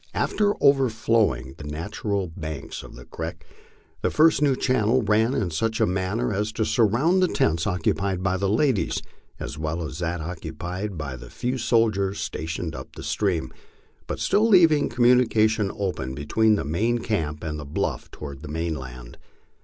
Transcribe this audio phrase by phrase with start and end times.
[0.15, 3.45] After overflowing the nat ural banks of the creek,
[4.01, 7.67] the first new channel ran in such a manner as to sur round the tents
[7.67, 9.03] occupied by the ladies
[9.39, 13.53] as well as that occupied by the few soldiers stationed up the stream,
[14.07, 18.47] but still leaving communication open be tween the main camp and the bluff toward the
[18.47, 19.19] mainland.